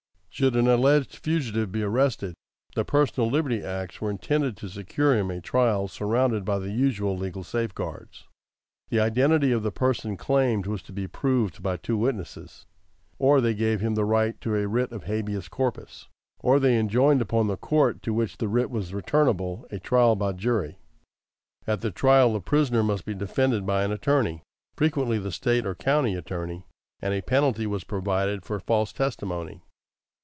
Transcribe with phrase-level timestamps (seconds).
[0.33, 2.35] Should an alleged fugitive be arrested,
[2.73, 7.17] the personal liberty acts were intended to secure him a trial surrounded by the usual
[7.17, 8.23] legal safeguards.
[8.89, 12.65] The identity of the person claimed was to be proved by two witnesses;
[13.19, 16.07] or they gave him the right to a writ of habeas corpus;
[16.39, 20.31] or they enjoined upon the court to which the writ was returnable a trial by
[20.31, 20.77] jury.
[21.67, 24.43] At the trial the prisoner must be defended by an attorney,
[24.77, 26.63] frequently the State or county attorney,
[27.01, 29.61] and a penalty was provided for false testimony.